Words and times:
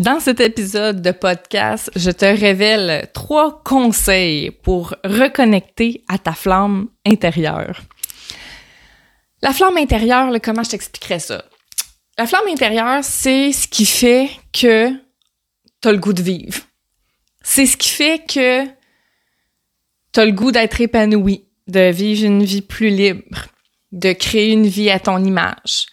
Dans 0.00 0.18
cet 0.18 0.40
épisode 0.40 1.02
de 1.02 1.10
podcast, 1.10 1.90
je 1.94 2.10
te 2.10 2.24
révèle 2.24 3.10
trois 3.12 3.62
conseils 3.62 4.50
pour 4.50 4.94
reconnecter 5.04 6.04
à 6.08 6.16
ta 6.16 6.32
flamme 6.32 6.88
intérieure. 7.04 7.82
La 9.42 9.52
flamme 9.52 9.76
intérieure, 9.76 10.32
comment 10.42 10.62
je 10.62 10.70
t'expliquerais 10.70 11.18
ça? 11.18 11.44
La 12.16 12.26
flamme 12.26 12.48
intérieure, 12.48 13.04
c'est 13.04 13.52
ce 13.52 13.68
qui 13.68 13.84
fait 13.84 14.30
que 14.54 14.88
tu 15.82 15.88
as 15.88 15.92
le 15.92 15.98
goût 15.98 16.14
de 16.14 16.22
vivre. 16.22 16.62
C'est 17.42 17.66
ce 17.66 17.76
qui 17.76 17.90
fait 17.90 18.26
que 18.26 18.64
tu 18.64 20.20
as 20.20 20.24
le 20.24 20.32
goût 20.32 20.50
d'être 20.50 20.80
épanoui, 20.80 21.44
de 21.66 21.90
vivre 21.90 22.24
une 22.24 22.42
vie 22.42 22.62
plus 22.62 22.88
libre, 22.88 23.48
de 23.92 24.14
créer 24.14 24.52
une 24.52 24.66
vie 24.66 24.88
à 24.88 24.98
ton 24.98 25.22
image, 25.22 25.88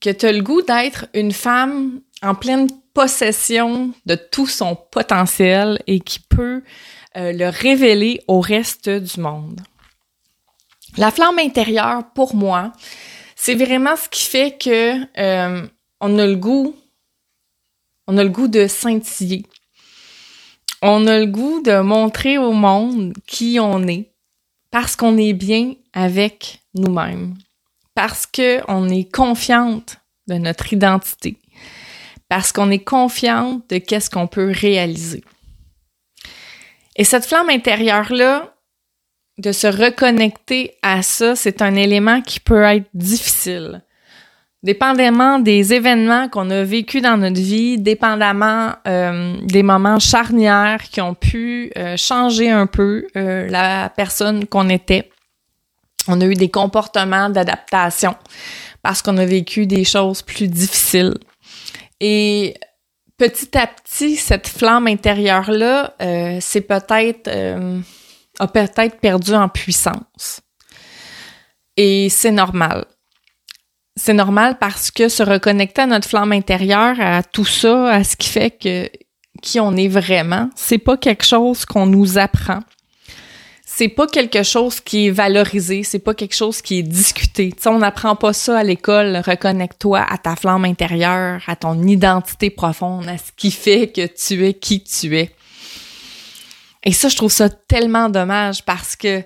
que 0.00 0.10
tu 0.10 0.26
as 0.26 0.32
le 0.32 0.42
goût 0.42 0.62
d'être 0.62 1.06
une 1.14 1.30
femme 1.30 2.00
en 2.20 2.34
pleine 2.34 2.66
possession 2.94 3.92
de 4.06 4.14
tout 4.14 4.46
son 4.46 4.76
potentiel 4.76 5.82
et 5.86 6.00
qui 6.00 6.20
peut 6.20 6.62
euh, 7.16 7.32
le 7.32 7.48
révéler 7.48 8.22
au 8.28 8.40
reste 8.40 8.88
du 8.88 9.20
monde. 9.20 9.60
La 10.96 11.10
flamme 11.10 11.38
intérieure, 11.40 12.04
pour 12.14 12.34
moi, 12.34 12.72
c'est 13.34 13.56
vraiment 13.56 13.96
ce 13.96 14.08
qui 14.08 14.24
fait 14.24 14.56
que 14.56 15.20
euh, 15.20 15.66
on 16.00 16.18
a 16.18 16.26
le 16.26 16.36
goût, 16.36 16.74
on 18.06 18.16
a 18.16 18.24
le 18.24 18.30
goût 18.30 18.48
de 18.48 18.66
scintiller. 18.66 19.44
On 20.82 21.06
a 21.06 21.18
le 21.18 21.26
goût 21.26 21.62
de 21.62 21.80
montrer 21.80 22.38
au 22.38 22.52
monde 22.52 23.14
qui 23.26 23.58
on 23.60 23.86
est 23.88 24.10
parce 24.70 24.96
qu'on 24.96 25.16
est 25.16 25.32
bien 25.32 25.74
avec 25.92 26.60
nous-mêmes, 26.74 27.34
parce 27.94 28.26
qu'on 28.26 28.88
est 28.88 29.10
confiante 29.10 29.98
de 30.26 30.34
notre 30.34 30.72
identité, 30.72 31.36
parce 32.28 32.52
qu'on 32.52 32.70
est 32.70 32.84
confiante 32.84 33.68
de 33.70 33.78
qu'est-ce 33.78 34.10
qu'on 34.10 34.26
peut 34.26 34.52
réaliser. 34.52 35.22
Et 36.96 37.04
cette 37.04 37.26
flamme 37.26 37.50
intérieure-là, 37.50 38.54
de 39.38 39.52
se 39.52 39.66
reconnecter 39.66 40.74
à 40.82 41.02
ça, 41.02 41.34
c'est 41.34 41.60
un 41.60 41.74
élément 41.74 42.20
qui 42.20 42.40
peut 42.40 42.62
être 42.62 42.88
difficile. 42.94 43.82
Dépendamment 44.62 45.40
des 45.40 45.74
événements 45.74 46.28
qu'on 46.28 46.48
a 46.50 46.62
vécus 46.62 47.02
dans 47.02 47.18
notre 47.18 47.40
vie, 47.40 47.78
dépendamment 47.78 48.72
euh, 48.88 49.36
des 49.42 49.62
moments 49.62 49.98
charnières 49.98 50.82
qui 50.84 51.02
ont 51.02 51.14
pu 51.14 51.70
euh, 51.76 51.96
changer 51.98 52.50
un 52.50 52.66
peu 52.66 53.06
euh, 53.16 53.46
la 53.48 53.90
personne 53.90 54.46
qu'on 54.46 54.70
était. 54.70 55.10
On 56.08 56.20
a 56.20 56.24
eu 56.24 56.34
des 56.34 56.48
comportements 56.48 57.28
d'adaptation 57.28 58.14
parce 58.82 59.02
qu'on 59.02 59.18
a 59.18 59.26
vécu 59.26 59.66
des 59.66 59.84
choses 59.84 60.22
plus 60.22 60.48
difficiles. 60.48 61.14
Et 62.00 62.54
petit 63.16 63.56
à 63.56 63.66
petit, 63.66 64.16
cette 64.16 64.48
flamme 64.48 64.86
intérieure-là, 64.86 65.94
euh, 66.02 66.38
c'est 66.40 66.62
peut-être 66.62 67.28
euh, 67.28 67.80
a 68.38 68.48
peut-être 68.48 69.00
perdu 69.00 69.34
en 69.34 69.48
puissance. 69.48 70.40
Et 71.76 72.08
c'est 72.08 72.32
normal. 72.32 72.84
C'est 73.96 74.12
normal 74.12 74.58
parce 74.58 74.90
que 74.90 75.08
se 75.08 75.22
reconnecter 75.22 75.82
à 75.82 75.86
notre 75.86 76.08
flamme 76.08 76.32
intérieure, 76.32 76.96
à 77.00 77.22
tout 77.22 77.44
ça, 77.44 77.90
à 77.90 78.04
ce 78.04 78.16
qui 78.16 78.28
fait 78.28 78.50
que 78.50 78.90
qui 79.42 79.60
on 79.60 79.76
est 79.76 79.88
vraiment, 79.88 80.48
c'est 80.56 80.78
pas 80.78 80.96
quelque 80.96 81.24
chose 81.24 81.64
qu'on 81.64 81.86
nous 81.86 82.18
apprend 82.18 82.60
c'est 83.76 83.88
pas 83.88 84.06
quelque 84.06 84.44
chose 84.44 84.78
qui 84.78 85.08
est 85.08 85.10
valorisé, 85.10 85.82
c'est 85.82 85.98
pas 85.98 86.14
quelque 86.14 86.36
chose 86.36 86.62
qui 86.62 86.78
est 86.78 86.84
discuté. 86.84 87.50
Tu 87.50 87.62
sais, 87.62 87.68
on 87.68 87.80
n'apprend 87.80 88.14
pas 88.14 88.32
ça 88.32 88.58
à 88.58 88.62
l'école. 88.62 89.16
Reconnecte-toi 89.16 90.00
à 90.00 90.16
ta 90.16 90.36
flamme 90.36 90.64
intérieure, 90.64 91.42
à 91.48 91.56
ton 91.56 91.82
identité 91.82 92.50
profonde, 92.50 93.08
à 93.08 93.18
ce 93.18 93.32
qui 93.36 93.50
fait 93.50 93.88
que 93.88 94.06
tu 94.06 94.46
es 94.46 94.54
qui 94.54 94.84
tu 94.84 95.18
es. 95.18 95.34
Et 96.84 96.92
ça, 96.92 97.08
je 97.08 97.16
trouve 97.16 97.32
ça 97.32 97.48
tellement 97.48 98.08
dommage 98.10 98.64
parce 98.64 98.94
que 98.94 99.24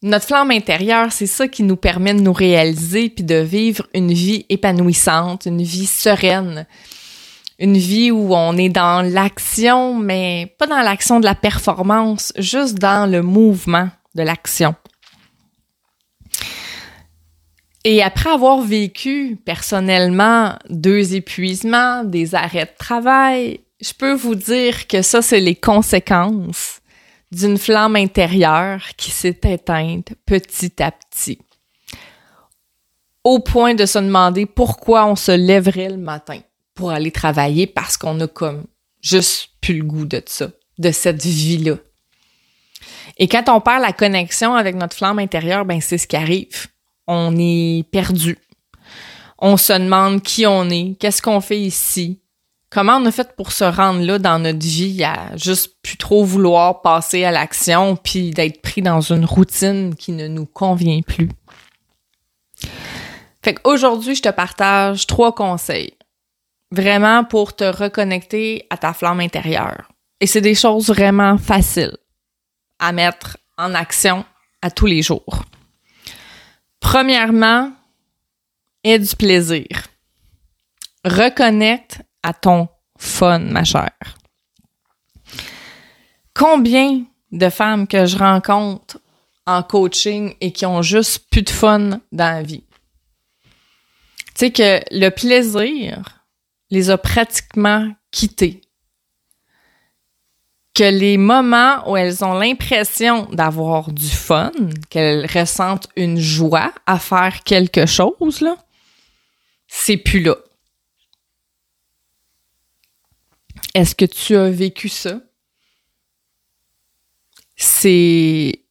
notre 0.00 0.24
flamme 0.24 0.50
intérieure, 0.50 1.12
c'est 1.12 1.26
ça 1.26 1.46
qui 1.46 1.62
nous 1.62 1.76
permet 1.76 2.14
de 2.14 2.20
nous 2.20 2.32
réaliser 2.32 3.10
puis 3.10 3.24
de 3.24 3.34
vivre 3.34 3.86
une 3.92 4.14
vie 4.14 4.46
épanouissante, 4.48 5.44
une 5.44 5.62
vie 5.62 5.86
sereine 5.86 6.66
une 7.58 7.76
vie 7.76 8.10
où 8.10 8.34
on 8.34 8.56
est 8.56 8.68
dans 8.68 9.02
l'action, 9.02 9.94
mais 9.94 10.54
pas 10.58 10.66
dans 10.66 10.80
l'action 10.80 11.18
de 11.18 11.24
la 11.24 11.34
performance, 11.34 12.32
juste 12.38 12.78
dans 12.78 13.10
le 13.10 13.22
mouvement 13.22 13.88
de 14.14 14.22
l'action. 14.22 14.74
Et 17.84 18.02
après 18.02 18.30
avoir 18.30 18.60
vécu 18.60 19.38
personnellement 19.44 20.54
deux 20.68 21.14
épuisements, 21.14 22.04
des 22.04 22.34
arrêts 22.34 22.66
de 22.66 22.76
travail, 22.78 23.60
je 23.80 23.92
peux 23.92 24.12
vous 24.12 24.34
dire 24.34 24.86
que 24.86 25.02
ça, 25.02 25.22
c'est 25.22 25.40
les 25.40 25.54
conséquences 25.54 26.80
d'une 27.30 27.58
flamme 27.58 27.96
intérieure 27.96 28.82
qui 28.96 29.10
s'est 29.10 29.40
éteinte 29.44 30.12
petit 30.26 30.82
à 30.82 30.90
petit. 30.90 31.38
Au 33.24 33.40
point 33.40 33.74
de 33.74 33.84
se 33.84 33.98
demander 33.98 34.46
pourquoi 34.46 35.06
on 35.06 35.16
se 35.16 35.32
lèverait 35.32 35.90
le 35.90 35.98
matin 35.98 36.40
pour 36.78 36.92
aller 36.92 37.10
travailler 37.10 37.66
parce 37.66 37.96
qu'on 37.96 38.20
a 38.20 38.28
comme 38.28 38.64
juste 39.02 39.48
plus 39.60 39.78
le 39.78 39.84
goût 39.84 40.04
de 40.04 40.22
ça, 40.24 40.46
de 40.78 40.92
cette 40.92 41.24
vie-là. 41.24 41.74
Et 43.16 43.26
quand 43.26 43.48
on 43.48 43.60
perd 43.60 43.82
la 43.82 43.92
connexion 43.92 44.54
avec 44.54 44.76
notre 44.76 44.96
flamme 44.96 45.18
intérieure, 45.18 45.64
ben 45.64 45.80
c'est 45.80 45.98
ce 45.98 46.06
qui 46.06 46.14
arrive. 46.14 46.68
On 47.08 47.34
est 47.36 47.84
perdu. 47.90 48.38
On 49.40 49.56
se 49.56 49.72
demande 49.72 50.22
qui 50.22 50.46
on 50.46 50.70
est, 50.70 50.96
qu'est-ce 51.00 51.20
qu'on 51.20 51.40
fait 51.40 51.58
ici, 51.58 52.20
comment 52.70 52.98
on 52.98 53.06
a 53.06 53.10
fait 53.10 53.34
pour 53.34 53.50
se 53.50 53.64
rendre 53.64 54.02
là 54.02 54.20
dans 54.20 54.38
notre 54.38 54.64
vie 54.64 55.02
à 55.02 55.36
juste 55.36 55.82
plus 55.82 55.96
trop 55.96 56.24
vouloir 56.24 56.80
passer 56.80 57.24
à 57.24 57.32
l'action 57.32 57.96
puis 57.96 58.30
d'être 58.30 58.62
pris 58.62 58.82
dans 58.82 59.00
une 59.00 59.24
routine 59.24 59.96
qui 59.96 60.12
ne 60.12 60.28
nous 60.28 60.46
convient 60.46 61.00
plus? 61.02 61.28
Fait 63.42 63.54
qu'aujourd'hui, 63.54 64.14
je 64.14 64.22
te 64.22 64.28
partage 64.28 65.08
trois 65.08 65.34
conseils 65.34 65.97
vraiment 66.70 67.24
pour 67.24 67.56
te 67.56 67.64
reconnecter 67.64 68.66
à 68.70 68.76
ta 68.76 68.92
flamme 68.92 69.20
intérieure. 69.20 69.88
Et 70.20 70.26
c'est 70.26 70.40
des 70.40 70.54
choses 70.54 70.88
vraiment 70.88 71.38
faciles 71.38 71.96
à 72.78 72.92
mettre 72.92 73.36
en 73.56 73.74
action 73.74 74.24
à 74.62 74.70
tous 74.70 74.86
les 74.86 75.02
jours. 75.02 75.44
Premièrement, 76.80 77.72
aie 78.84 78.98
du 78.98 79.14
plaisir. 79.16 79.66
Reconnecte 81.04 82.02
à 82.22 82.32
ton 82.32 82.68
fun, 82.98 83.38
ma 83.38 83.64
chère. 83.64 84.18
Combien 86.34 87.04
de 87.32 87.48
femmes 87.48 87.86
que 87.86 88.06
je 88.06 88.16
rencontre 88.16 89.00
en 89.46 89.62
coaching 89.62 90.34
et 90.40 90.52
qui 90.52 90.66
ont 90.66 90.82
juste 90.82 91.28
plus 91.30 91.42
de 91.42 91.50
fun 91.50 92.00
dans 92.12 92.32
la 92.32 92.42
vie? 92.42 92.64
Tu 94.34 94.46
sais 94.46 94.52
que 94.52 94.80
le 94.90 95.08
plaisir, 95.10 96.17
les 96.70 96.90
a 96.90 96.98
pratiquement 96.98 97.90
quittés. 98.10 98.60
Que 100.74 100.84
les 100.84 101.16
moments 101.16 101.90
où 101.90 101.96
elles 101.96 102.24
ont 102.24 102.34
l'impression 102.34 103.24
d'avoir 103.32 103.90
du 103.90 104.08
fun, 104.08 104.52
qu'elles 104.90 105.26
ressentent 105.26 105.88
une 105.96 106.18
joie 106.18 106.72
à 106.86 106.98
faire 106.98 107.42
quelque 107.42 107.86
chose, 107.86 108.40
là, 108.40 108.56
c'est 109.66 109.96
plus 109.96 110.20
là. 110.20 110.36
Est-ce 113.74 113.94
que 113.94 114.04
tu 114.04 114.36
as 114.36 114.50
vécu 114.50 114.88
ça? 114.88 115.20
C'est 117.56 118.62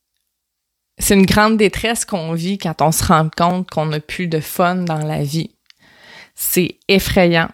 c'est 1.00 1.14
une 1.14 1.26
grande 1.26 1.58
détresse 1.58 2.06
qu'on 2.06 2.34
vit 2.34 2.58
quand 2.58 2.82
on 2.82 2.92
se 2.92 3.04
rend 3.04 3.30
compte 3.30 3.70
qu'on 3.70 3.86
n'a 3.86 4.00
plus 4.00 4.28
de 4.28 4.40
fun 4.40 4.76
dans 4.76 4.98
la 4.98 5.24
vie. 5.24 5.52
C'est 6.34 6.80
effrayant. 6.88 7.50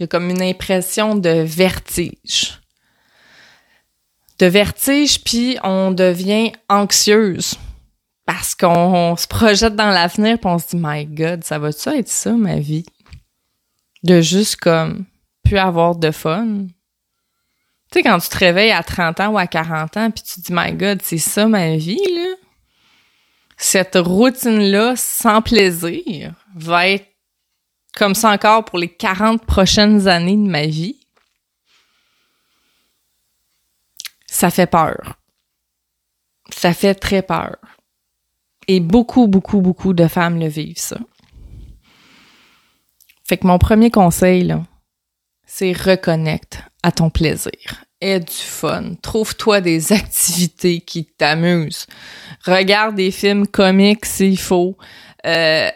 Il 0.00 0.04
y 0.04 0.06
a 0.06 0.06
comme 0.06 0.30
une 0.30 0.40
impression 0.40 1.14
de 1.14 1.28
vertige. 1.28 2.58
De 4.38 4.46
vertige, 4.46 5.22
puis 5.22 5.58
on 5.62 5.90
devient 5.90 6.52
anxieuse 6.70 7.58
parce 8.24 8.54
qu'on 8.54 9.14
se 9.16 9.26
projette 9.26 9.76
dans 9.76 9.90
l'avenir 9.90 10.38
puis 10.38 10.48
on 10.48 10.58
se 10.58 10.68
dit 10.68 10.82
my 10.82 11.04
god, 11.04 11.44
ça 11.44 11.58
va-tu 11.58 11.90
être 11.90 12.08
ça 12.08 12.32
ma 12.32 12.58
vie? 12.58 12.86
De 14.02 14.22
juste 14.22 14.56
comme 14.56 15.04
plus 15.42 15.58
avoir 15.58 15.94
de 15.96 16.10
fun. 16.10 16.68
Tu 17.92 17.98
sais 17.98 18.02
quand 18.02 18.18
tu 18.20 18.30
te 18.30 18.38
réveilles 18.38 18.72
à 18.72 18.82
30 18.82 19.20
ans 19.20 19.28
ou 19.32 19.38
à 19.38 19.46
40 19.46 19.98
ans 19.98 20.10
puis 20.10 20.22
tu 20.22 20.40
te 20.40 20.46
dis 20.46 20.52
my 20.54 20.72
god, 20.72 21.02
c'est 21.02 21.18
ça 21.18 21.46
ma 21.46 21.76
vie 21.76 22.00
là. 22.14 22.36
Cette 23.58 23.96
routine 23.96 24.60
là 24.60 24.94
sans 24.96 25.42
plaisir 25.42 26.32
va 26.54 26.88
être 26.88 27.09
comme 27.94 28.14
ça 28.14 28.30
encore 28.30 28.64
pour 28.64 28.78
les 28.78 28.88
40 28.88 29.44
prochaines 29.44 30.08
années 30.08 30.36
de 30.36 30.48
ma 30.48 30.66
vie, 30.66 31.00
ça 34.26 34.50
fait 34.50 34.66
peur. 34.66 35.16
Ça 36.50 36.72
fait 36.72 36.94
très 36.94 37.22
peur. 37.22 37.56
Et 38.68 38.80
beaucoup, 38.80 39.26
beaucoup, 39.26 39.60
beaucoup 39.60 39.92
de 39.92 40.06
femmes 40.06 40.38
le 40.38 40.48
vivent, 40.48 40.78
ça. 40.78 40.98
Fait 43.26 43.36
que 43.36 43.46
mon 43.46 43.58
premier 43.58 43.90
conseil, 43.90 44.54
c'est 45.46 45.72
reconnecte 45.72 46.62
à 46.82 46.92
ton 46.92 47.10
plaisir. 47.10 47.84
Aie 48.00 48.20
du 48.20 48.32
fun. 48.32 48.94
Trouve-toi 49.02 49.60
des 49.60 49.92
activités 49.92 50.80
qui 50.80 51.04
t'amusent. 51.04 51.86
Regarde 52.44 52.94
des 52.94 53.10
films 53.10 53.46
comiques 53.46 54.06
s'il 54.06 54.38
faut. 54.38 54.76
Euh, 55.26 55.70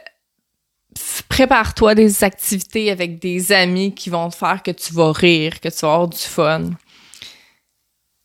prépare-toi 1.28 1.94
des 1.94 2.24
activités 2.24 2.90
avec 2.90 3.20
des 3.20 3.52
amis 3.52 3.94
qui 3.94 4.10
vont 4.10 4.28
te 4.28 4.36
faire 4.36 4.62
que 4.62 4.70
tu 4.70 4.92
vas 4.92 5.12
rire, 5.12 5.60
que 5.60 5.68
tu 5.68 5.80
vas 5.82 5.92
avoir 5.92 6.08
du 6.08 6.18
fun. 6.18 6.70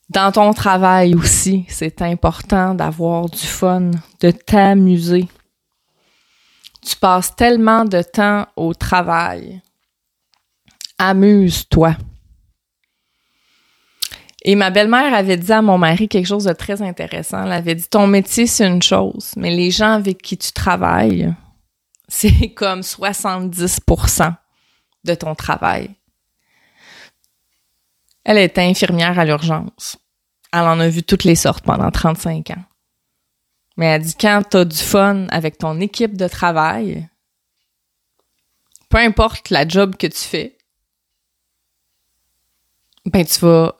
Dans 0.09 0.31
ton 0.31 0.53
travail 0.53 1.13
aussi, 1.15 1.65
c'est 1.69 2.01
important 2.01 2.73
d'avoir 2.73 3.29
du 3.29 3.45
fun, 3.45 3.91
de 4.21 4.31
t'amuser. 4.31 5.27
Tu 6.81 6.95
passes 6.95 7.35
tellement 7.35 7.85
de 7.85 8.01
temps 8.01 8.47
au 8.55 8.73
travail. 8.73 9.61
Amuse-toi. 10.97 11.95
Et 14.43 14.55
ma 14.55 14.69
belle-mère 14.69 15.13
avait 15.13 15.37
dit 15.37 15.51
à 15.51 15.61
mon 15.61 15.77
mari 15.77 16.07
quelque 16.07 16.25
chose 16.25 16.45
de 16.45 16.53
très 16.53 16.81
intéressant. 16.81 17.43
Elle 17.43 17.51
avait 17.51 17.75
dit, 17.75 17.87
ton 17.89 18.07
métier, 18.07 18.47
c'est 18.47 18.65
une 18.65 18.81
chose, 18.81 19.33
mais 19.35 19.51
les 19.51 19.69
gens 19.69 19.93
avec 19.93 20.21
qui 20.21 20.37
tu 20.37 20.51
travailles, 20.53 21.33
c'est 22.09 22.49
comme 22.55 22.81
70% 22.81 24.35
de 25.05 25.15
ton 25.15 25.35
travail. 25.35 25.95
Elle 28.25 28.39
était 28.39 28.61
infirmière 28.61 29.17
à 29.17 29.23
l'urgence. 29.23 29.97
Elle 30.51 30.61
en 30.61 30.79
a 30.79 30.89
vu 30.89 31.03
toutes 31.03 31.23
les 31.23 31.35
sortes 31.35 31.63
pendant 31.63 31.89
35 31.89 32.49
ans. 32.51 32.63
Mais 33.77 33.85
elle 33.85 34.01
dit 34.01 34.15
quand 34.19 34.43
tu 34.49 34.57
as 34.57 34.65
du 34.65 34.77
fun 34.77 35.27
avec 35.29 35.57
ton 35.57 35.79
équipe 35.79 36.17
de 36.17 36.27
travail, 36.27 37.07
peu 38.89 38.97
importe 38.97 39.51
la 39.51 39.65
job 39.65 39.95
que 39.95 40.07
tu 40.07 40.17
fais, 40.17 40.57
ben 43.05 43.25
tu 43.25 43.39
vas 43.39 43.75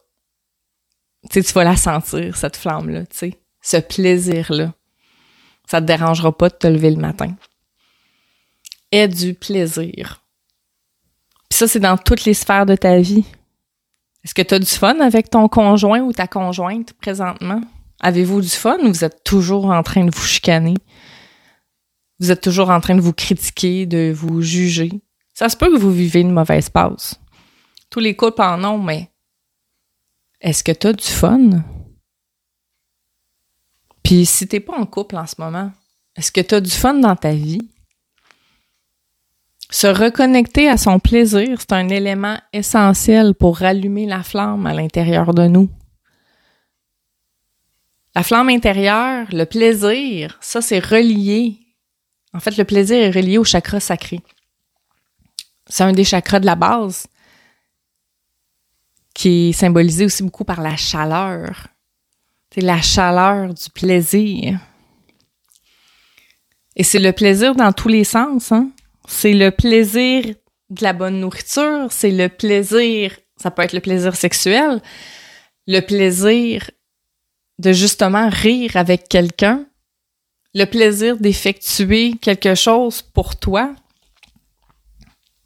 tu 1.29 1.41
vas 1.41 1.63
la 1.65 1.75
sentir 1.75 2.37
cette 2.37 2.55
flamme 2.55 2.89
là, 2.89 3.05
tu 3.07 3.33
ce 3.61 3.77
plaisir 3.77 4.53
là. 4.53 4.73
Ça 5.67 5.81
te 5.81 5.85
dérangera 5.85 6.35
pas 6.35 6.49
de 6.49 6.55
te 6.55 6.67
lever 6.67 6.91
le 6.91 7.01
matin 7.01 7.35
aie 8.91 9.07
du 9.07 9.33
plaisir. 9.33 10.23
Puis 11.49 11.57
ça, 11.57 11.67
c'est 11.67 11.79
dans 11.79 11.97
toutes 11.97 12.25
les 12.25 12.33
sphères 12.33 12.65
de 12.65 12.75
ta 12.75 12.99
vie. 12.99 13.25
Est-ce 14.23 14.33
que 14.33 14.41
tu 14.41 14.53
as 14.53 14.59
du 14.59 14.65
fun 14.65 14.99
avec 14.99 15.29
ton 15.29 15.47
conjoint 15.47 16.01
ou 16.01 16.11
ta 16.11 16.27
conjointe 16.27 16.93
présentement? 16.93 17.61
Avez-vous 18.01 18.41
du 18.41 18.49
fun 18.49 18.77
ou 18.79 18.87
vous 18.87 19.03
êtes 19.03 19.23
toujours 19.23 19.65
en 19.65 19.83
train 19.83 20.05
de 20.05 20.15
vous 20.15 20.25
chicaner? 20.25 20.75
Vous 22.19 22.31
êtes 22.31 22.41
toujours 22.41 22.69
en 22.69 22.81
train 22.81 22.95
de 22.95 23.01
vous 23.01 23.13
critiquer, 23.13 23.85
de 23.85 24.11
vous 24.13 24.41
juger? 24.41 24.91
Ça 25.33 25.47
se 25.47 25.55
peut 25.55 25.71
que 25.71 25.79
vous 25.79 25.91
vivez 25.91 26.19
une 26.19 26.33
mauvaise 26.33 26.69
passe. 26.69 27.19
Tous 27.89 27.99
les 27.99 28.15
couples 28.15 28.41
en 28.41 28.63
ont, 28.63 28.77
mais 28.77 29.09
est-ce 30.41 30.63
que 30.63 30.71
tu 30.71 30.87
as 30.87 30.93
du 30.93 31.07
fun? 31.07 31.63
Puis 34.03 34.25
si 34.25 34.47
t'es 34.47 34.59
pas 34.59 34.77
en 34.77 34.85
couple 34.85 35.15
en 35.17 35.25
ce 35.25 35.35
moment, 35.39 35.71
est-ce 36.15 36.31
que 36.31 36.41
tu 36.41 36.55
as 36.55 36.61
du 36.61 36.71
fun 36.71 36.95
dans 36.95 37.15
ta 37.15 37.31
vie? 37.31 37.69
Se 39.71 39.85
reconnecter 39.85 40.67
à 40.67 40.77
son 40.77 40.99
plaisir, 40.99 41.59
c'est 41.59 41.73
un 41.73 41.89
élément 41.89 42.39
essentiel 42.53 43.35
pour 43.35 43.57
rallumer 43.57 44.07
la 44.07 44.23
flamme 44.23 44.65
à 44.65 44.73
l'intérieur 44.73 45.33
de 45.33 45.47
nous. 45.47 45.69
La 48.15 48.23
flamme 48.23 48.49
intérieure, 48.49 49.27
le 49.31 49.45
plaisir, 49.45 50.37
ça 50.41 50.61
c'est 50.61 50.83
relié. 50.83 51.59
En 52.33 52.39
fait, 52.39 52.57
le 52.57 52.65
plaisir 52.65 52.97
est 52.97 53.11
relié 53.11 53.37
au 53.37 53.43
chakra 53.43 53.79
sacré. 53.79 54.21
C'est 55.67 55.83
un 55.83 55.93
des 55.93 56.03
chakras 56.03 56.39
de 56.39 56.47
la 56.47 56.55
base 56.55 57.05
qui 59.13 59.49
est 59.49 59.53
symbolisé 59.53 60.05
aussi 60.05 60.23
beaucoup 60.23 60.45
par 60.45 60.61
la 60.61 60.75
chaleur. 60.77 61.67
C'est 62.51 62.61
la 62.61 62.81
chaleur 62.81 63.53
du 63.53 63.69
plaisir. 63.69 64.59
Et 66.75 66.83
c'est 66.83 66.99
le 66.99 67.13
plaisir 67.13 67.53
dans 67.53 67.71
tous 67.71 67.89
les 67.89 68.03
sens, 68.03 68.51
hein? 68.51 68.71
C'est 69.11 69.33
le 69.33 69.49
plaisir 69.49 70.23
de 70.69 70.83
la 70.83 70.93
bonne 70.93 71.19
nourriture, 71.19 71.87
c'est 71.89 72.11
le 72.11 72.29
plaisir, 72.29 73.19
ça 73.37 73.49
peut 73.49 73.63
être 73.63 73.73
le 73.73 73.79
plaisir 73.79 74.15
sexuel, 74.15 74.81
le 75.65 75.79
plaisir 75.79 76.69
de 77.57 77.73
justement 77.73 78.29
rire 78.29 78.77
avec 78.77 79.09
quelqu'un, 79.09 79.65
le 80.53 80.65
plaisir 80.65 81.17
d'effectuer 81.17 82.13
quelque 82.21 82.53
chose 82.53 83.01
pour 83.01 83.35
toi, 83.35 83.73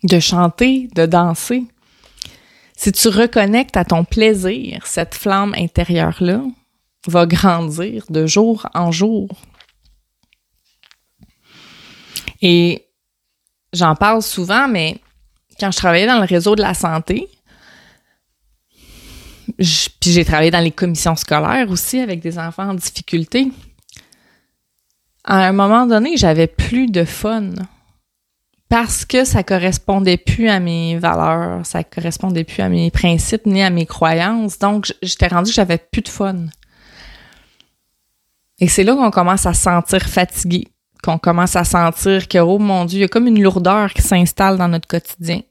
de 0.03 0.19
chanter, 0.19 0.89
de 0.93 1.05
danser. 1.05 1.63
Si 2.75 2.91
tu 2.91 3.07
reconnectes 3.07 3.77
à 3.77 3.85
ton 3.85 4.03
plaisir, 4.03 4.85
cette 4.85 5.15
flamme 5.15 5.55
intérieure-là 5.57 6.43
va 7.07 7.25
grandir 7.25 8.05
de 8.09 8.27
jour 8.27 8.67
en 8.73 8.91
jour. 8.91 9.29
Et 12.41 12.82
j'en 13.73 13.95
parle 13.95 14.21
souvent, 14.21 14.67
mais 14.67 15.01
quand 15.59 15.71
je 15.71 15.77
travaillais 15.77 16.07
dans 16.07 16.19
le 16.19 16.25
réseau 16.25 16.55
de 16.55 16.61
la 16.61 16.73
santé, 16.73 17.27
puis 19.57 20.11
j'ai 20.11 20.25
travaillé 20.25 20.51
dans 20.51 20.59
les 20.59 20.71
commissions 20.71 21.15
scolaires 21.15 21.69
aussi 21.69 21.99
avec 21.99 22.21
des 22.21 22.39
enfants 22.39 22.69
en 22.69 22.73
difficulté. 22.73 23.51
À 25.23 25.47
un 25.47 25.51
moment 25.51 25.85
donné, 25.85 26.17
j'avais 26.17 26.47
plus 26.47 26.87
de 26.87 27.03
fun 27.03 27.51
parce 28.69 29.05
que 29.05 29.23
ça 29.23 29.43
correspondait 29.43 30.17
plus 30.17 30.49
à 30.49 30.59
mes 30.59 30.97
valeurs, 30.97 31.65
ça 31.65 31.83
correspondait 31.83 32.43
plus 32.43 32.61
à 32.61 32.69
mes 32.69 32.89
principes 32.89 33.45
ni 33.45 33.61
à 33.61 33.69
mes 33.69 33.85
croyances. 33.85 34.57
Donc, 34.57 34.93
j'étais 35.01 35.27
rendue 35.27 35.51
que 35.51 35.55
j'avais 35.55 35.77
plus 35.77 36.01
de 36.01 36.09
fun. 36.09 36.47
Et 38.59 38.67
c'est 38.67 38.83
là 38.83 38.95
qu'on 38.95 39.11
commence 39.11 39.45
à 39.45 39.53
se 39.53 39.61
sentir 39.61 40.01
fatigué 40.01 40.67
qu'on 41.03 41.17
commence 41.17 41.55
à 41.55 41.63
sentir 41.63 42.27
que, 42.27 42.37
oh 42.37 42.57
mon 42.57 42.85
Dieu, 42.85 42.99
il 42.99 43.01
y 43.01 43.05
a 43.05 43.07
comme 43.07 43.27
une 43.27 43.41
lourdeur 43.41 43.93
qui 43.93 44.01
s'installe 44.01 44.57
dans 44.57 44.69
notre 44.69 44.87
quotidien. 44.87 45.41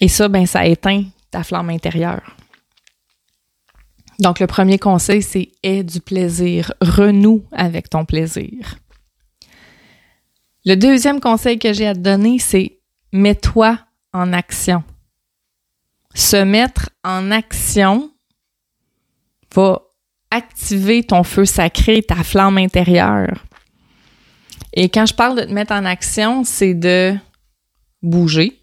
Et 0.00 0.08
ça, 0.08 0.28
ben, 0.28 0.46
ça 0.46 0.66
éteint 0.66 1.04
ta 1.30 1.44
flamme 1.44 1.70
intérieure. 1.70 2.36
Donc, 4.18 4.40
le 4.40 4.46
premier 4.46 4.78
conseil, 4.78 5.22
c'est 5.22 5.50
aie 5.62 5.82
du 5.82 6.00
plaisir. 6.00 6.72
Renoue 6.80 7.44
avec 7.52 7.90
ton 7.90 8.04
plaisir. 8.04 8.76
Le 10.64 10.74
deuxième 10.74 11.20
conseil 11.20 11.58
que 11.58 11.72
j'ai 11.72 11.86
à 11.86 11.94
te 11.94 12.00
donner, 12.00 12.38
c'est 12.38 12.78
mets-toi 13.12 13.78
en 14.12 14.32
action. 14.32 14.82
Se 16.14 16.42
mettre 16.42 16.88
en 17.04 17.30
action 17.30 18.10
va 19.54 19.82
activer 20.30 21.04
ton 21.04 21.22
feu 21.22 21.44
sacré, 21.44 22.02
ta 22.02 22.24
flamme 22.24 22.58
intérieure. 22.58 23.44
Et 24.78 24.90
quand 24.90 25.06
je 25.06 25.14
parle 25.14 25.40
de 25.40 25.44
te 25.44 25.52
mettre 25.52 25.72
en 25.72 25.86
action, 25.86 26.44
c'est 26.44 26.74
de 26.74 27.14
bouger. 28.02 28.60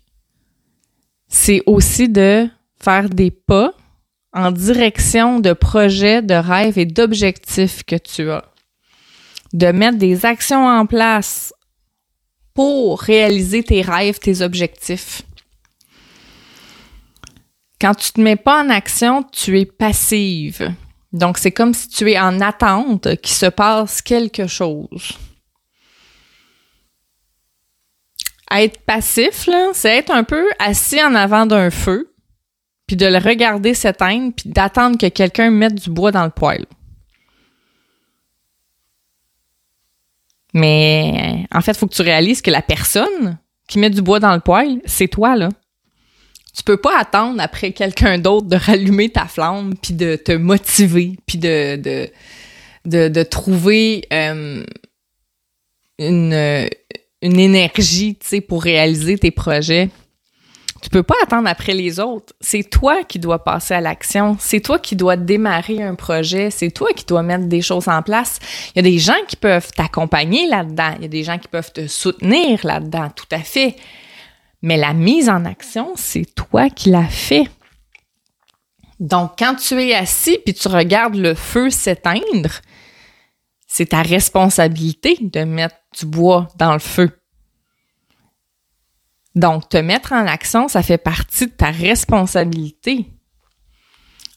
C'est 1.27 1.63
aussi 1.65 2.07
de 2.07 2.47
faire 2.79 3.09
des 3.09 3.31
pas 3.31 3.73
en 4.31 4.51
direction 4.51 5.39
de 5.39 5.53
projets, 5.53 6.21
de 6.21 6.35
rêves 6.35 6.77
et 6.77 6.85
d'objectifs 6.85 7.83
que 7.83 7.95
tu 7.95 8.29
as. 8.29 8.45
De 9.53 9.71
mettre 9.71 9.97
des 9.97 10.25
actions 10.25 10.67
en 10.67 10.85
place 10.85 11.51
pour 12.53 13.01
réaliser 13.01 13.63
tes 13.63 13.81
rêves, 13.81 14.19
tes 14.19 14.41
objectifs. 14.41 15.23
Quand 17.81 17.95
tu 17.95 18.11
te 18.11 18.21
mets 18.21 18.35
pas 18.35 18.63
en 18.63 18.69
action, 18.69 19.23
tu 19.23 19.59
es 19.59 19.65
passive. 19.65 20.71
Donc, 21.11 21.39
c'est 21.39 21.51
comme 21.51 21.73
si 21.73 21.89
tu 21.89 22.11
es 22.11 22.19
en 22.19 22.39
attente 22.39 23.15
qu'il 23.21 23.35
se 23.35 23.47
passe 23.47 24.01
quelque 24.01 24.45
chose. 24.45 25.17
Être 28.61 28.79
passif, 28.81 29.49
c'est 29.73 29.97
être 29.97 30.11
un 30.11 30.23
peu 30.23 30.47
assis 30.59 31.01
en 31.03 31.15
avant 31.15 31.45
d'un 31.45 31.69
feu, 31.69 32.13
puis 32.87 32.95
de 32.95 33.05
le 33.05 33.17
regarder 33.17 33.73
s'éteindre, 33.73 34.33
puis 34.35 34.49
d'attendre 34.49 34.97
que 34.97 35.07
quelqu'un 35.07 35.49
mette 35.49 35.75
du 35.75 35.89
bois 35.89 36.11
dans 36.11 36.25
le 36.25 36.29
poêle. 36.29 36.65
Mais 40.53 41.45
en 41.51 41.61
fait, 41.61 41.71
il 41.71 41.77
faut 41.77 41.87
que 41.87 41.95
tu 41.95 42.03
réalises 42.03 42.41
que 42.41 42.51
la 42.51 42.61
personne 42.61 43.39
qui 43.67 43.79
met 43.79 43.89
du 43.89 44.01
bois 44.01 44.19
dans 44.19 44.33
le 44.33 44.39
poêle, 44.39 44.81
c'est 44.85 45.07
toi, 45.07 45.35
là. 45.35 45.49
Tu 46.55 46.61
peux 46.61 46.77
pas 46.77 46.99
attendre 46.99 47.41
après 47.41 47.71
quelqu'un 47.71 48.19
d'autre 48.19 48.45
de 48.47 48.55
rallumer 48.55 49.09
ta 49.09 49.25
flamme, 49.25 49.73
puis 49.81 49.95
de 49.95 50.15
te 50.15 50.31
motiver, 50.33 51.17
puis 51.25 51.39
de, 51.39 51.77
de, 52.85 53.07
de, 53.07 53.23
trouver 53.23 54.05
euh, 54.13 54.63
une, 55.97 56.69
une 57.23 57.39
énergie, 57.39 58.15
tu 58.15 58.41
pour 58.41 58.61
réaliser 58.61 59.17
tes 59.17 59.31
projets. 59.31 59.89
Tu 60.81 60.89
peux 60.89 61.03
pas 61.03 61.15
attendre 61.23 61.47
après 61.47 61.73
les 61.73 62.01
autres. 62.01 62.33
C'est 62.41 62.69
toi 62.69 63.05
qui 63.05 63.17
dois 63.17 63.41
passer 63.45 63.73
à 63.73 63.79
l'action. 63.79 64.35
C'est 64.37 64.59
toi 64.59 64.77
qui 64.77 64.97
dois 64.97 65.15
démarrer 65.15 65.81
un 65.81 65.95
projet. 65.95 66.51
C'est 66.51 66.71
toi 66.71 66.89
qui 66.93 67.05
dois 67.05 67.23
mettre 67.23 67.45
des 67.45 67.61
choses 67.61 67.87
en 67.87 68.01
place. 68.01 68.39
Il 68.75 68.79
y 68.79 68.79
a 68.79 68.91
des 68.91 68.99
gens 68.99 69.13
qui 69.25 69.37
peuvent 69.37 69.71
t'accompagner 69.71 70.45
là-dedans. 70.47 70.95
Il 70.97 71.03
y 71.03 71.05
a 71.05 71.09
des 71.09 71.23
gens 71.23 71.37
qui 71.37 71.47
peuvent 71.47 71.71
te 71.71 71.87
soutenir 71.87 72.59
là-dedans, 72.65 73.09
tout 73.15 73.25
à 73.31 73.39
fait. 73.39 73.77
Mais 74.61 74.75
la 74.75 74.91
mise 74.91 75.29
en 75.29 75.45
action, 75.45 75.93
c'est 75.95 76.35
toi 76.35 76.69
qui 76.69 76.89
l'as 76.89 77.07
fait. 77.07 77.45
Donc, 78.99 79.31
quand 79.39 79.55
tu 79.55 79.81
es 79.81 79.93
assis 79.93 80.37
puis 80.43 80.53
tu 80.53 80.67
regardes 80.67 81.15
le 81.15 81.33
feu 81.33 81.69
s'éteindre, 81.69 82.59
c'est 83.75 83.87
ta 83.87 84.03
responsabilité 84.03 85.17
de 85.19 85.45
mettre 85.45 85.77
du 85.99 86.05
bois 86.05 86.47
dans 86.59 86.73
le 86.73 86.79
feu. 86.79 87.09
Donc, 89.33 89.67
te 89.67 89.77
mettre 89.77 90.13
en 90.13 90.27
action, 90.27 90.67
ça 90.67 90.83
fait 90.83 90.99
partie 90.99 91.47
de 91.47 91.53
ta 91.53 91.71
responsabilité. 91.71 93.07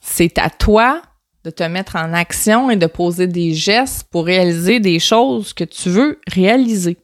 C'est 0.01 0.39
à 0.39 0.49
toi 0.49 1.03
de 1.45 1.51
te 1.51 1.65
mettre 1.65 1.97
en 1.97 2.15
action 2.15 2.71
et 2.71 2.77
de 2.77 2.87
poser 2.87 3.27
des 3.27 3.53
gestes 3.53 4.05
pour 4.05 4.25
réaliser 4.25 4.81
des 4.81 4.99
choses 4.99 5.53
que 5.53 5.65
tu 5.65 5.91
veux 5.91 6.19
réaliser. 6.27 6.97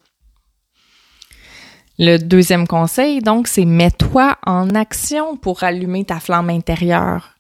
Le 1.99 2.17
deuxième 2.17 2.67
conseil, 2.67 3.21
donc, 3.21 3.47
c'est 3.47 3.67
mets-toi 3.67 4.39
en 4.47 4.75
action 4.75 5.37
pour 5.37 5.65
allumer 5.65 6.07
ta 6.07 6.19
flamme 6.19 6.49
intérieure. 6.49 7.32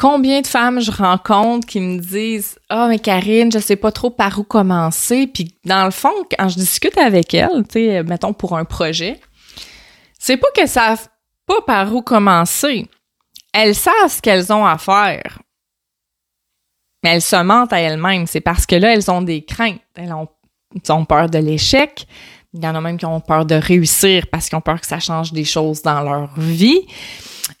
Combien 0.00 0.40
de 0.40 0.46
femmes 0.46 0.80
je 0.80 0.90
rencontre 0.90 1.66
qui 1.66 1.78
me 1.78 1.98
disent 1.98 2.58
Ah, 2.70 2.86
mais 2.88 2.98
Karine, 2.98 3.52
je 3.52 3.58
sais 3.58 3.76
pas 3.76 3.92
trop 3.92 4.08
par 4.08 4.38
où 4.38 4.44
commencer. 4.44 5.26
Puis, 5.26 5.54
dans 5.66 5.84
le 5.84 5.90
fond, 5.90 6.14
quand 6.30 6.48
je 6.48 6.54
discute 6.54 6.96
avec 6.96 7.34
elles, 7.34 7.64
tu 7.68 7.80
sais, 7.80 8.02
mettons 8.02 8.32
pour 8.32 8.56
un 8.56 8.64
projet, 8.64 9.20
c'est 10.18 10.38
pas 10.38 10.48
qu'elles 10.54 10.70
savent 10.70 11.06
pas 11.44 11.60
par 11.66 11.94
où 11.94 12.00
commencer. 12.00 12.88
Elles 13.52 13.74
savent 13.74 14.08
ce 14.08 14.22
qu'elles 14.22 14.50
ont 14.54 14.64
à 14.64 14.78
faire. 14.78 15.38
Mais 17.04 17.10
elles 17.10 17.22
se 17.22 17.36
mentent 17.36 17.74
à 17.74 17.80
elles-mêmes. 17.80 18.26
C'est 18.26 18.40
parce 18.40 18.64
que 18.64 18.76
là, 18.76 18.94
elles 18.94 19.10
ont 19.10 19.20
des 19.20 19.44
craintes. 19.44 19.82
Elles 19.96 20.14
ont, 20.14 20.28
ont 20.88 21.04
peur 21.04 21.28
de 21.28 21.36
l'échec. 21.36 22.06
Il 22.54 22.64
y 22.64 22.66
en 22.66 22.74
a 22.74 22.80
même 22.80 22.96
qui 22.96 23.04
ont 23.04 23.20
peur 23.20 23.44
de 23.44 23.54
réussir 23.54 24.28
parce 24.32 24.48
qu'ils 24.48 24.56
ont 24.56 24.62
peur 24.62 24.80
que 24.80 24.86
ça 24.86 24.98
change 24.98 25.34
des 25.34 25.44
choses 25.44 25.82
dans 25.82 26.00
leur 26.00 26.32
vie. 26.40 26.86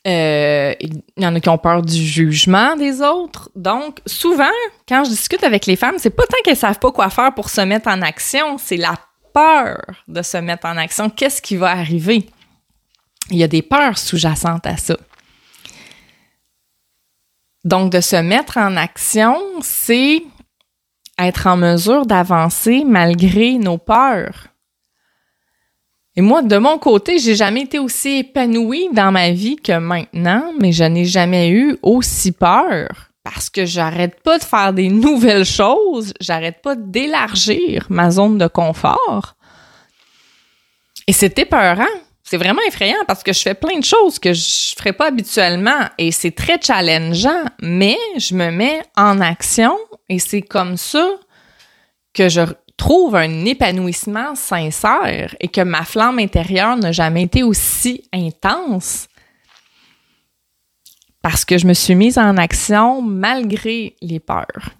Euh, 0.06 0.74
il 0.80 1.02
y 1.16 1.26
en 1.26 1.34
a 1.34 1.40
qui 1.40 1.48
ont 1.48 1.58
peur 1.58 1.82
du 1.82 2.04
jugement 2.04 2.76
des 2.76 3.00
autres. 3.02 3.50
Donc, 3.54 4.00
souvent, 4.06 4.44
quand 4.88 5.04
je 5.04 5.10
discute 5.10 5.44
avec 5.44 5.66
les 5.66 5.76
femmes, 5.76 5.96
c'est 5.98 6.10
pas 6.10 6.26
tant 6.26 6.38
qu'elles 6.44 6.56
savent 6.56 6.78
pas 6.78 6.92
quoi 6.92 7.10
faire 7.10 7.34
pour 7.34 7.50
se 7.50 7.60
mettre 7.60 7.88
en 7.88 8.02
action, 8.02 8.58
c'est 8.58 8.76
la 8.76 8.94
peur 9.32 9.78
de 10.08 10.22
se 10.22 10.36
mettre 10.38 10.66
en 10.66 10.76
action. 10.76 11.10
Qu'est-ce 11.10 11.42
qui 11.42 11.56
va 11.56 11.70
arriver? 11.70 12.26
Il 13.30 13.36
y 13.36 13.44
a 13.44 13.48
des 13.48 13.62
peurs 13.62 13.98
sous-jacentes 13.98 14.66
à 14.66 14.76
ça. 14.76 14.96
Donc, 17.64 17.92
de 17.92 18.00
se 18.00 18.16
mettre 18.16 18.56
en 18.56 18.76
action, 18.76 19.38
c'est 19.60 20.22
être 21.18 21.46
en 21.46 21.56
mesure 21.56 22.06
d'avancer 22.06 22.84
malgré 22.86 23.58
nos 23.58 23.78
peurs. 23.78 24.49
Et 26.20 26.22
moi, 26.22 26.42
de 26.42 26.58
mon 26.58 26.76
côté, 26.76 27.18
j'ai 27.18 27.34
jamais 27.34 27.62
été 27.62 27.78
aussi 27.78 28.18
épanouie 28.18 28.90
dans 28.92 29.10
ma 29.10 29.30
vie 29.30 29.56
que 29.56 29.78
maintenant, 29.78 30.52
mais 30.60 30.70
je 30.70 30.84
n'ai 30.84 31.06
jamais 31.06 31.48
eu 31.48 31.78
aussi 31.80 32.32
peur 32.32 32.88
parce 33.22 33.48
que 33.48 33.64
j'arrête 33.64 34.20
pas 34.20 34.36
de 34.36 34.44
faire 34.44 34.74
des 34.74 34.90
nouvelles 34.90 35.46
choses, 35.46 36.12
j'arrête 36.20 36.60
pas 36.60 36.76
d'élargir 36.76 37.86
ma 37.88 38.10
zone 38.10 38.36
de 38.36 38.48
confort. 38.48 39.34
Et 41.06 41.14
c'est 41.14 41.38
épeurant. 41.38 41.96
C'est 42.22 42.36
vraiment 42.36 42.60
effrayant 42.68 43.02
parce 43.06 43.22
que 43.22 43.32
je 43.32 43.40
fais 43.40 43.54
plein 43.54 43.78
de 43.78 43.84
choses 43.84 44.18
que 44.18 44.34
je 44.34 44.74
ferais 44.76 44.92
pas 44.92 45.06
habituellement 45.06 45.88
et 45.96 46.12
c'est 46.12 46.32
très 46.32 46.60
challengeant, 46.60 47.44
mais 47.62 47.96
je 48.18 48.34
me 48.34 48.50
mets 48.50 48.82
en 48.94 49.22
action 49.22 49.74
et 50.10 50.18
c'est 50.18 50.42
comme 50.42 50.76
ça 50.76 51.12
que 52.12 52.28
je 52.28 52.42
trouve 52.80 53.14
un 53.14 53.44
épanouissement 53.44 54.34
sincère 54.34 55.36
et 55.38 55.48
que 55.48 55.60
ma 55.60 55.84
flamme 55.84 56.18
intérieure 56.18 56.78
n'a 56.78 56.92
jamais 56.92 57.24
été 57.24 57.42
aussi 57.42 58.04
intense 58.10 59.06
parce 61.20 61.44
que 61.44 61.58
je 61.58 61.66
me 61.66 61.74
suis 61.74 61.94
mise 61.94 62.16
en 62.16 62.38
action 62.38 63.02
malgré 63.02 63.96
les 64.00 64.18
peurs. 64.18 64.70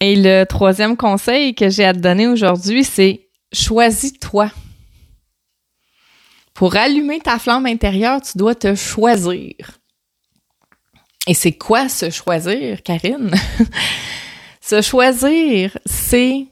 Et 0.00 0.16
le 0.16 0.44
troisième 0.44 0.96
conseil 0.96 1.54
que 1.54 1.68
j'ai 1.68 1.84
à 1.84 1.92
te 1.92 1.98
donner 1.98 2.26
aujourd'hui, 2.26 2.82
c'est 2.82 3.28
choisis-toi. 3.52 4.50
Pour 6.54 6.74
allumer 6.74 7.20
ta 7.20 7.38
flamme 7.38 7.66
intérieure, 7.66 8.22
tu 8.22 8.38
dois 8.38 8.54
te 8.54 8.74
choisir. 8.74 9.54
Et 11.26 11.34
c'est 11.34 11.52
quoi 11.52 11.90
se 11.90 12.08
choisir, 12.08 12.82
Karine? 12.82 13.30
Se 14.62 14.80
choisir, 14.80 15.76
c'est 15.86 16.46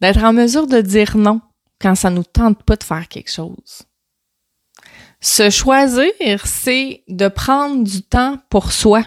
d'être 0.00 0.22
en 0.22 0.32
mesure 0.32 0.68
de 0.68 0.80
dire 0.80 1.16
non 1.16 1.40
quand 1.80 1.96
ça 1.96 2.10
nous 2.10 2.22
tente 2.22 2.62
pas 2.62 2.76
de 2.76 2.84
faire 2.84 3.08
quelque 3.08 3.30
chose. 3.30 3.82
Se 5.20 5.50
choisir, 5.50 6.46
c'est 6.46 7.02
de 7.08 7.26
prendre 7.26 7.82
du 7.82 8.02
temps 8.02 8.38
pour 8.50 8.70
soi 8.70 9.02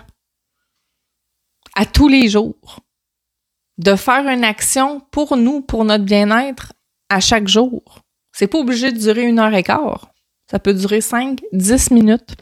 à 1.73 1.85
tous 1.85 2.09
les 2.09 2.27
jours, 2.27 2.81
de 3.77 3.95
faire 3.95 4.27
une 4.27 4.43
action 4.43 4.99
pour 5.11 5.37
nous, 5.37 5.61
pour 5.61 5.85
notre 5.85 6.03
bien-être 6.03 6.73
à 7.07 7.21
chaque 7.21 7.47
jour. 7.47 8.01
C'est 8.33 8.47
pas 8.47 8.59
obligé 8.59 8.91
de 8.91 8.99
durer 8.99 9.23
une 9.23 9.39
heure 9.39 9.53
et 9.53 9.63
quart. 9.63 10.11
Ça 10.49 10.59
peut 10.59 10.73
durer 10.73 10.99
cinq, 10.99 11.41
dix 11.53 11.91
minutes. 11.91 12.35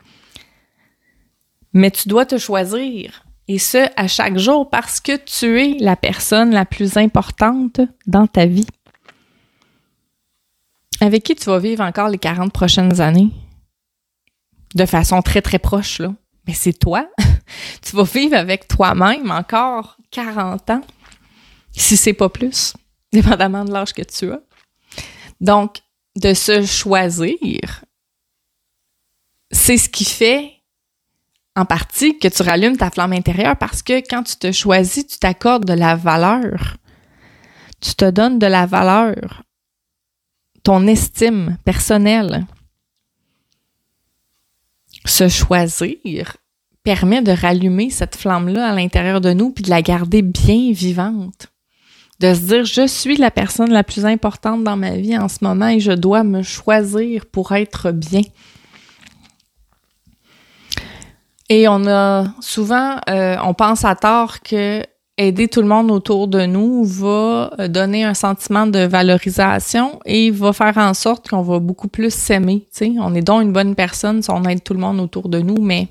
Mais 1.73 1.91
tu 1.91 2.07
dois 2.07 2.25
te 2.25 2.39
choisir 2.39 3.23
et 3.50 3.58
ce, 3.58 3.89
à 3.96 4.08
chaque 4.08 4.38
jour, 4.38 4.70
parce 4.70 5.00
que 5.00 5.18
tu 5.18 5.60
es 5.60 5.77
la 5.79 5.96
personne 5.96 6.51
la 6.51 6.65
plus 6.65 6.98
importante 6.98 7.82
dans 8.06 8.27
ta 8.27 8.46
vie. 8.46 8.68
Avec 11.01 11.24
qui 11.24 11.34
tu 11.34 11.46
vas 11.46 11.58
vivre 11.58 11.84
encore 11.84 12.10
les 12.10 12.20
40 12.20 12.53
prochaines 12.53 13.01
années? 13.01 13.32
De 14.75 14.86
façon 14.86 15.24
très, 15.24 15.41
très 15.41 15.58
proche, 15.58 15.98
là. 15.98 16.13
Mais 16.46 16.53
c'est 16.53 16.77
toi. 16.77 17.10
tu 17.82 17.96
vas 17.96 18.03
vivre 18.03 18.38
avec 18.38 18.68
toi-même 18.68 19.32
encore 19.32 19.98
40 20.12 20.70
ans, 20.70 20.82
si 21.72 21.98
c'est 21.98 22.13
pas 22.13 22.29
plus, 22.29 22.74
dépendamment 23.12 23.65
de 23.65 23.74
l'âge 23.74 23.94
que 23.94 24.03
tu 24.03 24.32
as. 24.32 24.41
Donc, 25.41 25.79
de 26.15 26.36
se 26.36 26.63
choisir, 26.68 27.84
c'est 29.50 29.77
ce 29.77 29.89
qui 29.89 30.06
fait 30.06 30.59
en 31.60 31.66
partie 31.66 32.18
que 32.18 32.28
tu 32.28 32.42
rallumes 32.42 32.78
ta 32.78 32.89
flamme 32.89 33.13
intérieure 33.13 33.58
parce 33.58 33.84
que 33.84 34.00
quand 34.00 34.24
tu 34.24 34.38
te 34.38 34.51
choisis, 34.51 35.06
tu 35.06 35.20
t'accordes 35.20 35.66
de 35.66 35.74
la 35.74 35.96
valeur. 35.96 36.78
Tu 37.82 37.96
te 37.96 38.10
donnes 38.10 38.39
de 38.39 38.46
la 38.46 38.66
valeur, 38.66 39.44
ton 40.63 40.88
estime 40.88 41.58
personnelle. 41.66 42.46
Se 45.06 45.28
choisir 45.30 46.38
permet 46.84 47.22
de 47.22 47.32
rallumer 47.32 47.89
cette 47.89 48.16
flamme-là 48.16 48.70
à 48.70 48.75
l'intérieur 48.75 49.22
de 49.22 49.34
nous 49.34 49.51
puis 49.51 49.63
de 49.63 49.70
la 49.70 49.82
garder 49.82 50.22
bien 50.22 50.72
vivante. 50.72 51.48
De 52.20 52.34
se 52.34 52.42
dire, 52.42 52.66
je 52.66 52.86
suis 52.86 53.16
la 53.16 53.32
personne 53.32 53.72
la 53.72 53.84
plus 53.84 54.06
importante 54.06 54.63
dans 54.63 54.75
ma 54.75 54.92
vie 54.92 55.18
en 55.18 55.30
ce 55.30 55.38
moment 55.42 55.70
et 55.70 55.80
je 55.80 55.94
dois 55.94 56.24
me 56.24 56.42
choisir 56.44 57.25
pour 57.25 57.54
être 57.54 57.92
bien. 57.92 58.24
Et 61.50 61.68
on 61.68 61.88
a 61.88 62.25
souvent, 62.39 62.98
euh, 63.10 63.36
on 63.44 63.53
pense 63.53 63.84
à 63.84 63.96
tort 63.96 64.41
que 64.41 64.84
aider 65.18 65.50
tout 65.50 65.62
le 65.62 65.68
monde 65.68 65.91
autour 65.91 66.29
de 66.29 66.46
nous 66.46 66.86
va 66.86 67.51
donner 67.68 68.06
un 68.06 68.13
sentiment 68.13 68.68
de 68.68 68.79
valorisation 68.79 70.00
et 70.06 70.32
va 70.32 70.53
faire 70.53 70.77
en 70.77 70.94
sorte 70.94 71.27
qu'on 71.27 71.41
va 71.41 71.60
beaucoup 71.60 71.89
plus 71.89 72.13
s'aimer. 72.13 72.68
On 73.00 73.13
est 73.13 73.22
donc 73.22 73.41
une 73.41 73.51
bonne 73.51 73.75
personne 73.75 74.22
si 74.22 74.32
on 74.32 74.44
aide 74.46 74.63
tout 74.63 74.74
le 74.74 74.79
monde 74.79 75.01
autour 75.01 75.27
de 75.27 75.39
nous, 75.39 75.62
mais 75.62 75.89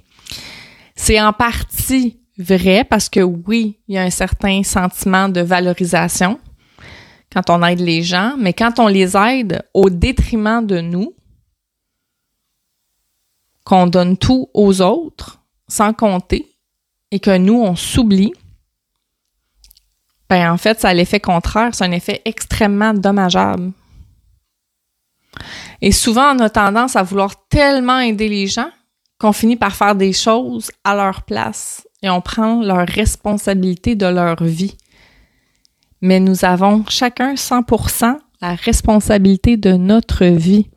c'est 0.97 1.21
en 1.21 1.35
partie 1.35 2.21
vrai 2.39 2.85
parce 2.85 3.11
que 3.11 3.21
oui, 3.21 3.79
il 3.87 3.97
y 3.97 3.99
a 3.99 4.03
un 4.03 4.11
certain 4.11 4.63
sentiment 4.63 5.29
de 5.29 5.41
valorisation 5.41 6.39
quand 7.31 7.51
on 7.51 7.63
aide 7.63 7.81
les 7.81 8.03
gens, 8.03 8.35
mais 8.39 8.55
quand 8.55 8.79
on 8.79 8.87
les 8.87 9.17
aide 9.17 9.63
au 9.75 9.91
détriment 9.91 10.65
de 10.65 10.81
nous, 10.81 11.15
qu'on 13.65 13.87
donne 13.87 14.17
tout 14.17 14.49
aux 14.55 14.81
autres, 14.81 15.38
sans 15.69 15.93
compter 15.93 16.47
et 17.11 17.21
que 17.21 17.37
nous, 17.37 17.61
on 17.61 17.77
s'oublie, 17.77 18.33
ben 20.29 20.53
en 20.53 20.57
fait, 20.57 20.81
ça 20.81 20.89
a 20.89 20.95
l'effet 20.95 21.21
contraire. 21.21 21.75
C'est 21.75 21.85
un 21.85 21.93
effet 21.93 22.21
extrêmement 22.25 22.93
dommageable. 22.93 23.73
Et 25.81 25.93
souvent, 25.93 26.35
on 26.35 26.41
a 26.41 26.51
tendance 26.51 26.97
à 26.97 27.03
vouloir 27.03 27.49
tellement 27.49 28.01
aider 28.01 28.29
les 28.29 28.47
gens 28.47 28.71
qu'on 29.19 29.33
finit 29.33 29.57
par 29.57 29.75
faire 29.75 29.95
des 29.95 30.13
choses 30.13 30.71
à 30.85 30.95
leur 30.95 31.23
place 31.23 31.87
et 32.03 32.11
on 32.11 32.21
prend 32.21 32.63
leur 32.63 32.87
responsabilité 32.87 33.95
de 33.95 34.07
leur 34.07 34.43
vie. 34.43 34.77
Mais 36.01 36.21
nous 36.21 36.45
avons 36.45 36.85
chacun 36.89 37.35
100% 37.35 38.19
la 38.41 38.55
responsabilité 38.55 39.57
de 39.57 39.73
notre 39.73 40.25
vie. 40.25 40.69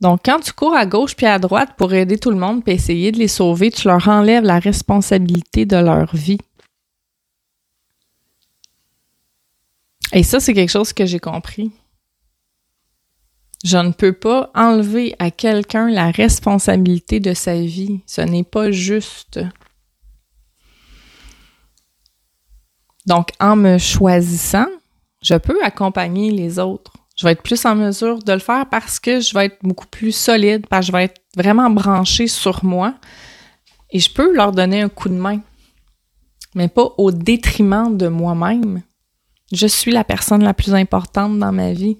Donc, 0.00 0.20
quand 0.24 0.40
tu 0.40 0.52
cours 0.52 0.74
à 0.74 0.86
gauche 0.86 1.14
puis 1.14 1.26
à 1.26 1.38
droite 1.38 1.74
pour 1.76 1.92
aider 1.92 2.18
tout 2.18 2.30
le 2.30 2.38
monde 2.38 2.64
puis 2.64 2.72
essayer 2.74 3.12
de 3.12 3.18
les 3.18 3.28
sauver, 3.28 3.70
tu 3.70 3.86
leur 3.86 4.08
enlèves 4.08 4.44
la 4.44 4.58
responsabilité 4.58 5.66
de 5.66 5.76
leur 5.76 6.14
vie. 6.16 6.38
Et 10.12 10.22
ça, 10.22 10.40
c'est 10.40 10.54
quelque 10.54 10.70
chose 10.70 10.92
que 10.92 11.06
j'ai 11.06 11.20
compris. 11.20 11.70
Je 13.62 13.76
ne 13.76 13.92
peux 13.92 14.14
pas 14.14 14.50
enlever 14.54 15.14
à 15.18 15.30
quelqu'un 15.30 15.90
la 15.90 16.10
responsabilité 16.10 17.20
de 17.20 17.34
sa 17.34 17.60
vie. 17.60 18.00
Ce 18.06 18.22
n'est 18.22 18.44
pas 18.44 18.70
juste. 18.70 19.38
Donc, 23.06 23.28
en 23.38 23.56
me 23.56 23.76
choisissant, 23.76 24.66
je 25.22 25.34
peux 25.34 25.62
accompagner 25.62 26.30
les 26.30 26.58
autres. 26.58 26.99
Je 27.20 27.26
vais 27.26 27.32
être 27.32 27.42
plus 27.42 27.66
en 27.66 27.74
mesure 27.74 28.22
de 28.22 28.32
le 28.32 28.38
faire 28.38 28.66
parce 28.70 28.98
que 28.98 29.20
je 29.20 29.34
vais 29.34 29.44
être 29.44 29.58
beaucoup 29.62 29.86
plus 29.86 30.10
solide, 30.10 30.66
parce 30.66 30.86
que 30.86 30.86
je 30.86 30.92
vais 30.96 31.04
être 31.04 31.20
vraiment 31.36 31.68
branchée 31.68 32.26
sur 32.26 32.64
moi 32.64 32.94
et 33.90 33.98
je 33.98 34.10
peux 34.10 34.34
leur 34.34 34.52
donner 34.52 34.80
un 34.80 34.88
coup 34.88 35.10
de 35.10 35.14
main, 35.16 35.42
mais 36.54 36.68
pas 36.68 36.94
au 36.96 37.10
détriment 37.10 37.94
de 37.94 38.08
moi-même. 38.08 38.82
Je 39.52 39.66
suis 39.66 39.92
la 39.92 40.02
personne 40.02 40.42
la 40.42 40.54
plus 40.54 40.74
importante 40.74 41.38
dans 41.38 41.52
ma 41.52 41.74
vie. 41.74 41.98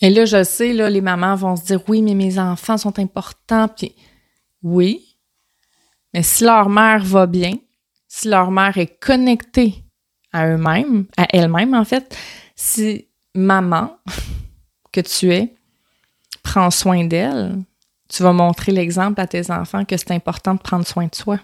Et 0.00 0.10
là, 0.10 0.24
je 0.24 0.44
sais, 0.44 0.72
là, 0.72 0.88
les 0.88 1.00
mamans 1.00 1.34
vont 1.34 1.56
se 1.56 1.64
dire 1.64 1.80
oui, 1.88 2.00
mais 2.00 2.14
mes 2.14 2.38
enfants 2.38 2.78
sont 2.78 2.96
importants. 3.00 3.74
Oui, 4.62 5.16
mais 6.14 6.22
si 6.22 6.44
leur 6.44 6.68
mère 6.68 7.02
va 7.02 7.26
bien, 7.26 7.54
si 8.06 8.28
leur 8.28 8.52
mère 8.52 8.78
est 8.78 9.00
connectée 9.00 9.82
à 10.32 10.48
eux-mêmes, 10.48 11.06
à 11.16 11.26
elle-même 11.30 11.74
en 11.74 11.84
fait, 11.84 12.16
si 12.54 13.06
maman 13.34 13.96
que 14.92 15.00
tu 15.00 15.32
es 15.32 15.54
prend 16.42 16.70
soin 16.70 17.04
d'elle, 17.04 17.58
tu 18.08 18.22
vas 18.22 18.32
montrer 18.32 18.72
l'exemple 18.72 19.20
à 19.20 19.26
tes 19.26 19.50
enfants 19.50 19.84
que 19.84 19.96
c'est 19.96 20.12
important 20.12 20.54
de 20.54 20.60
prendre 20.60 20.86
soin 20.86 21.06
de 21.06 21.14
soi. 21.14 21.38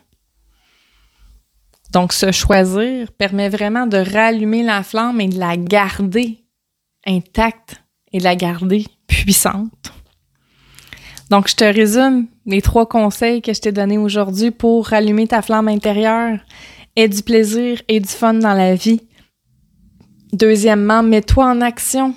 Donc, 1.93 2.13
se 2.13 2.33
choisir 2.33 3.13
permet 3.13 3.49
vraiment 3.49 3.87
de 3.87 3.99
rallumer 3.99 4.63
la 4.63 4.83
flamme 4.83 5.21
et 5.21 5.29
de 5.29 5.39
la 5.39 5.57
garder 5.57 6.43
intacte 7.07 7.77
et 8.13 8.19
de 8.19 8.25
la 8.25 8.35
garder 8.35 8.87
puissante. 9.07 9.93
Donc, 11.31 11.49
je 11.49 11.55
te 11.55 11.65
résume 11.65 12.27
les 12.47 12.63
trois 12.63 12.89
conseils 12.89 13.43
que 13.43 13.53
je 13.53 13.61
t'ai 13.61 13.73
donnés 13.73 13.99
aujourd'hui 13.99 14.51
pour 14.51 14.89
rallumer 14.89 15.29
ta 15.29 15.43
flamme 15.43 15.69
intérieure. 15.69 16.39
Aie 16.97 17.09
du 17.09 17.23
plaisir 17.23 17.83
et 17.89 18.01
du 18.01 18.09
fun 18.09 18.35
dans 18.35 18.55
la 18.55 18.75
vie. 18.75 19.01
Deuxièmement, 20.33 21.03
mets-toi 21.03 21.47
en 21.47 21.61
action. 21.61 22.15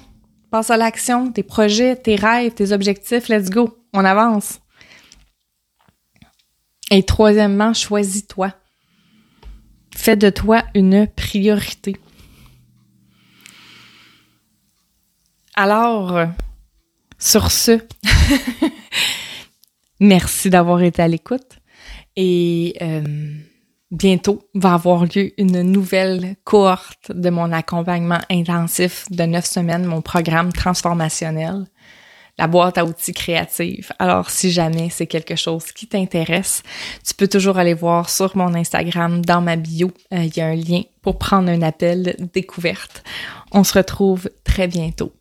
Passe 0.52 0.70
à 0.70 0.78
l'action, 0.78 1.32
tes 1.32 1.44
projets, 1.44 1.96
tes 1.96 2.16
rêves, 2.16 2.54
tes 2.54 2.72
objectifs, 2.72 3.28
let's 3.28 3.50
go, 3.50 3.78
on 3.94 4.06
avance. 4.06 4.60
Et 6.92 7.04
troisièmement, 7.04 7.74
choisis-toi. 7.74 8.54
Fais 9.96 10.16
de 10.16 10.30
toi 10.30 10.64
une 10.74 11.08
priorité. 11.08 11.98
Alors, 15.56 16.28
sur 17.18 17.52
ce, 17.52 17.80
merci 20.00 20.50
d'avoir 20.52 20.82
été 20.84 21.02
à 21.02 21.08
l'écoute 21.08 21.60
et 22.16 22.76
euh, 22.82 23.02
bientôt 23.92 24.44
va 24.54 24.74
avoir 24.74 25.06
lieu 25.06 25.32
une 25.38 25.62
nouvelle 25.62 26.36
cohorte 26.44 27.12
de 27.12 27.30
mon 27.30 27.52
accompagnement 27.52 28.20
intensif 28.30 29.06
de 29.12 29.24
neuf 29.24 29.46
semaines, 29.46 29.86
mon 29.86 30.02
programme 30.02 30.52
transformationnel, 30.52 31.66
la 32.38 32.48
boîte 32.48 32.78
à 32.78 32.86
outils 32.86 33.14
créative. 33.14 33.92
Alors, 33.98 34.30
si 34.30 34.52
jamais 34.52 34.90
c'est 34.90 35.08
quelque 35.08 35.36
chose 35.36 35.72
qui 35.72 35.88
t'intéresse, 35.88 36.62
tu 37.06 37.14
peux 37.16 37.28
toujours 37.28 37.58
aller 37.58 37.74
voir 37.74 38.10
sur 38.10 38.38
mon 38.38 38.54
Instagram, 38.54 39.26
dans 39.26 39.42
ma 39.42 39.56
bio, 39.56 39.92
euh, 40.14 40.24
il 40.24 40.38
y 40.38 40.42
a 40.42 40.48
un 40.48 40.56
lien 40.56 40.82
pour 41.02 41.18
prendre 41.18 41.50
un 41.50 41.62
appel 41.62 42.16
découverte. 42.34 43.04
On 43.52 43.64
se 43.64 43.74
retrouve 43.74 44.30
très 44.44 44.68
bientôt 44.68 45.14